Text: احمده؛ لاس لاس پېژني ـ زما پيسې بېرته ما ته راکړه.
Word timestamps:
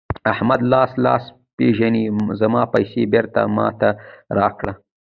احمده؛ 0.31 0.63
لاس 0.71 0.91
لاس 1.03 1.23
پېژني 1.57 2.03
ـ 2.15 2.15
زما 2.41 2.61
پيسې 2.73 3.01
بېرته 3.13 3.39
ما 3.55 3.67
ته 3.79 3.89
راکړه. 4.37 4.73